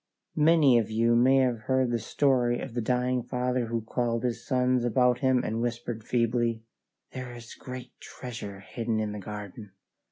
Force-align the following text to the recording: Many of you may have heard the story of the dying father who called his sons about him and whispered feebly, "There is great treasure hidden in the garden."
Many 0.37 0.79
of 0.79 0.89
you 0.89 1.15
may 1.15 1.35
have 1.41 1.59
heard 1.67 1.91
the 1.91 1.99
story 1.99 2.59
of 2.59 2.73
the 2.73 2.81
dying 2.81 3.21
father 3.21 3.67
who 3.67 3.81
called 3.83 4.23
his 4.23 4.43
sons 4.43 4.83
about 4.83 5.19
him 5.19 5.43
and 5.43 5.61
whispered 5.61 6.03
feebly, 6.03 6.63
"There 7.11 7.35
is 7.35 7.53
great 7.53 7.91
treasure 7.99 8.61
hidden 8.61 8.99
in 8.99 9.11
the 9.11 9.19
garden." 9.19 9.73